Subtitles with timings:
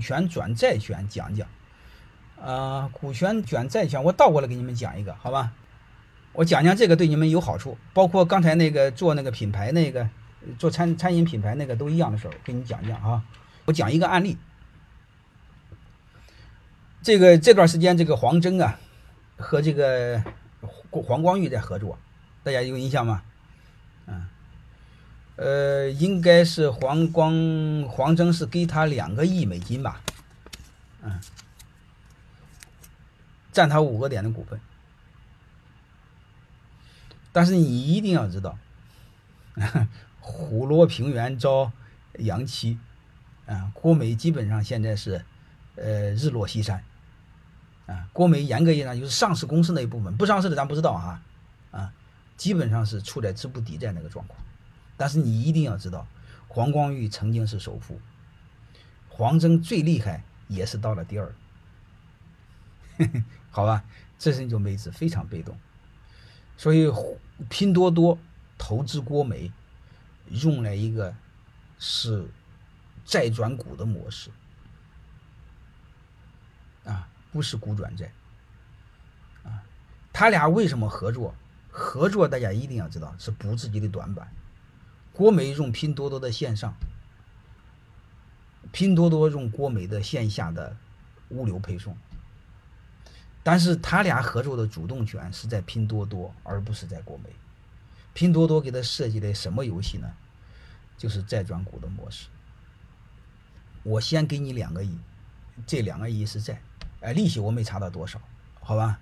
[0.00, 1.46] 权转债权讲讲。
[2.42, 5.52] 呃，股权转债权，我倒过来给你们讲一个，好吧？
[6.32, 10.08] 我讲讲这个对你们有好处，包括刚才那个做那个品牌那个
[10.58, 13.22] 做餐餐饮品牌那个都一样的事儿，给你讲讲啊。
[13.66, 14.38] 我讲一个案例，
[17.02, 18.78] 这个这段时间这个黄峥啊
[19.36, 20.22] 和这个
[20.90, 21.98] 黄光裕在合作，
[22.42, 23.22] 大家有印象吗？
[24.06, 24.26] 嗯，
[25.40, 27.32] 呃，应该是黄光
[27.88, 30.02] 黄峥是给他两个亿美金吧？
[31.02, 31.18] 嗯。
[33.50, 34.60] 占他五个点的股份，
[37.32, 38.56] 但是你一定要知道，
[40.20, 41.72] 虎落平原遭
[42.18, 42.78] 羊欺，
[43.46, 45.24] 啊，国美基本上现在是，
[45.74, 46.84] 呃，日落西山，
[47.86, 51.20] 啊，国美严格意义上就是上市公司那一部分，不上市的咱不知道哈，
[51.72, 51.92] 啊，
[52.36, 54.38] 基本上是处在资不抵债那个状况，
[55.00, 56.06] 但是你一定要知道，
[56.46, 57.98] 黄光裕曾经是首富，
[59.08, 61.34] 黄峥最厉害也是到了第二。
[63.50, 63.82] 好吧，
[64.18, 65.58] 这是一种位置非常被动，
[66.58, 66.92] 所以
[67.48, 68.18] 拼多多
[68.58, 69.50] 投资郭美，
[70.28, 71.14] 用了一个
[71.78, 72.28] 是
[73.06, 74.28] 债转股的模式，
[76.84, 78.12] 啊，不是股转债，
[79.44, 79.64] 啊，
[80.12, 81.34] 他俩为什么合作？
[81.70, 84.30] 合作大家一定要知道是补自己的短板。
[85.12, 86.74] 郭美用拼多多的线上，
[88.72, 90.76] 拼多多用郭美的线下的
[91.30, 91.96] 物流配送。
[93.42, 97.30] 但是他俩合作的主动权是在拼多多，而不是在国美。
[98.12, 100.10] 拼多多给他设计的什么游戏呢？
[100.98, 102.26] 就是债转股的模式。
[103.82, 104.98] 我先给你两个亿，
[105.66, 106.60] 这两个亿是债，
[107.00, 108.20] 哎，利息我没查到多少，
[108.60, 109.00] 好吧？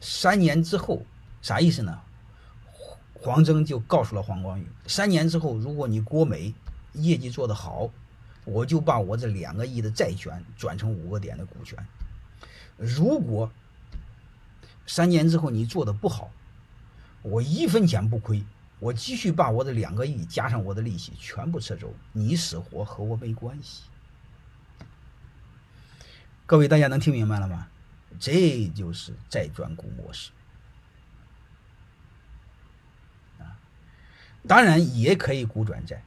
[0.00, 1.02] 三年之后
[1.40, 2.02] 啥意思呢？
[3.20, 6.54] 黄峥就告诉了黄光裕，三年之后如果你国美
[6.92, 7.90] 业绩做得好，
[8.44, 11.78] 我就把我这两个亿的债权转成五个点的股权。
[12.76, 13.50] 如果
[14.86, 16.30] 三年之后你做的不好，
[17.22, 18.42] 我一分钱不亏，
[18.78, 23.82] 我继续把我的两个亿加上我的利息全部撤走，你死活和我没关系。
[26.46, 27.66] 各位大家能听明白了吗？
[28.18, 30.30] 这就是债转股模式
[34.46, 36.02] 当然也可以股转债。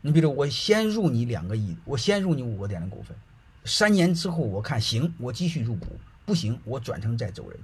[0.00, 3.16] 你比如我先入你两个亿，我先入你五个点的股份，
[3.64, 7.58] 三年之后我看行，我继续入股，不行我转成债走人。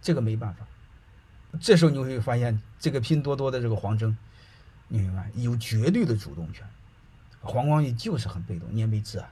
[0.00, 0.66] 这个没办法，
[1.60, 4.16] 这时候你会发现，这个拼多多的这个黄峥，
[4.86, 6.66] 你明白有绝对的主动权，
[7.40, 9.30] 黄光裕就是很被动，你也没治啊，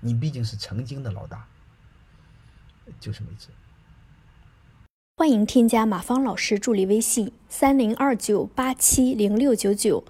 [0.00, 1.46] 你毕竟是曾经的老大，
[3.00, 3.48] 就是没治。
[5.22, 10.02] 欢迎添加马芳老师助理微信三零二九八七零六九九，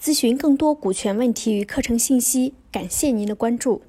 [0.00, 2.54] 咨询更多股权问题与课程信息。
[2.72, 3.82] 感谢您的关注。